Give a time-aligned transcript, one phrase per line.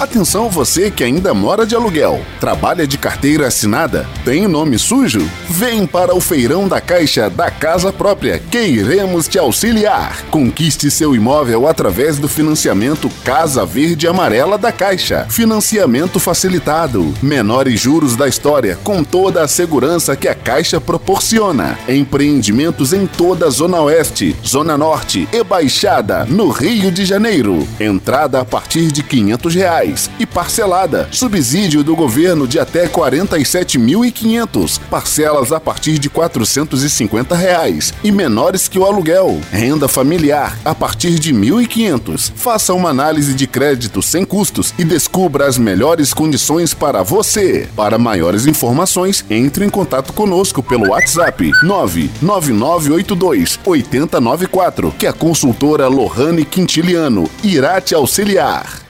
[0.00, 5.28] Atenção você que ainda mora de aluguel, trabalha de carteira assinada, tem nome sujo?
[5.50, 10.22] Vem para o Feirão da Caixa da Casa Própria, que iremos te auxiliar.
[10.30, 15.26] Conquiste seu imóvel através do financiamento Casa Verde Amarela da Caixa.
[15.28, 21.76] Financiamento facilitado, menores juros da história, com toda a segurança que a Caixa proporciona.
[21.88, 27.66] Empreendimentos em toda a Zona Oeste, Zona Norte e Baixada, no Rio de Janeiro.
[27.80, 29.87] Entrada a partir de 500 reais
[30.18, 31.08] e parcelada.
[31.10, 34.80] Subsídio do governo de até 47.500.
[34.90, 39.40] Parcelas a partir de 450 reais e menores que o aluguel.
[39.50, 42.32] Renda familiar a partir de 1.500.
[42.34, 47.68] Faça uma análise de crédito sem custos e descubra as melhores condições para você.
[47.74, 56.44] Para maiores informações, entre em contato conosco pelo WhatsApp 99982 8094, que a consultora Lohane
[56.44, 58.88] Quintiliano irá te auxiliar.